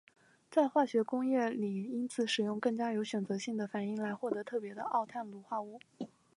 [0.49, 5.79] 在化学工业里因此使用更加有选择性的反应来获得特别的二碳卤化物。